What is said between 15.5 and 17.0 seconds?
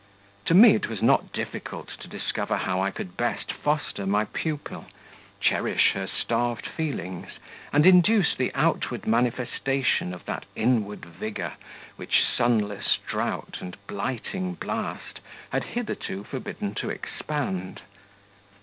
had hitherto forbidden to